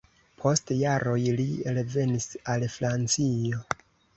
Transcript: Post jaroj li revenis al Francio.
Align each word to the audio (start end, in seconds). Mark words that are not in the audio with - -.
Post 0.43 0.73
jaroj 0.77 1.17
li 1.39 1.45
revenis 1.79 2.27
al 2.55 2.67
Francio. 2.79 3.63